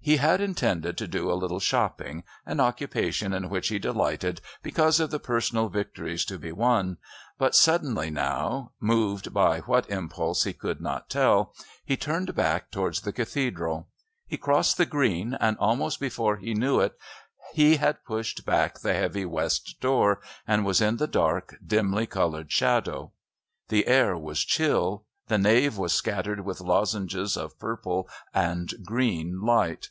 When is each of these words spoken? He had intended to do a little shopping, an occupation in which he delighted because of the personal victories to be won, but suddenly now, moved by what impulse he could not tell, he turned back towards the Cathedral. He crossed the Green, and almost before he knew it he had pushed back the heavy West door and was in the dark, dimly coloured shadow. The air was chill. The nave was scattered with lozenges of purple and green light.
He 0.00 0.16
had 0.16 0.40
intended 0.40 0.96
to 0.96 1.06
do 1.06 1.30
a 1.30 1.34
little 1.36 1.60
shopping, 1.60 2.24
an 2.46 2.60
occupation 2.60 3.34
in 3.34 3.50
which 3.50 3.68
he 3.68 3.78
delighted 3.78 4.40
because 4.62 5.00
of 5.00 5.10
the 5.10 5.18
personal 5.20 5.68
victories 5.68 6.24
to 6.26 6.38
be 6.38 6.50
won, 6.50 6.96
but 7.36 7.54
suddenly 7.54 8.08
now, 8.08 8.72
moved 8.80 9.34
by 9.34 9.58
what 9.60 9.90
impulse 9.90 10.44
he 10.44 10.54
could 10.54 10.80
not 10.80 11.10
tell, 11.10 11.52
he 11.84 11.94
turned 11.94 12.34
back 12.34 12.70
towards 12.70 13.02
the 13.02 13.12
Cathedral. 13.12 13.88
He 14.26 14.38
crossed 14.38 14.78
the 14.78 14.86
Green, 14.86 15.34
and 15.34 15.58
almost 15.58 16.00
before 16.00 16.38
he 16.38 16.54
knew 16.54 16.80
it 16.80 16.96
he 17.52 17.76
had 17.76 18.04
pushed 18.06 18.46
back 18.46 18.78
the 18.80 18.94
heavy 18.94 19.26
West 19.26 19.76
door 19.78 20.20
and 20.46 20.64
was 20.64 20.80
in 20.80 20.96
the 20.96 21.06
dark, 21.08 21.56
dimly 21.66 22.06
coloured 22.06 22.50
shadow. 22.50 23.12
The 23.68 23.86
air 23.86 24.16
was 24.16 24.40
chill. 24.42 25.04
The 25.26 25.36
nave 25.36 25.76
was 25.76 25.92
scattered 25.92 26.46
with 26.46 26.62
lozenges 26.62 27.36
of 27.36 27.58
purple 27.58 28.08
and 28.32 28.72
green 28.86 29.42
light. 29.44 29.90